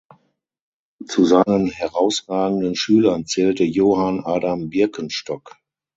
[1.05, 5.57] Zu seinen herausragenden Schülern zählte Johann Adam Birkenstock.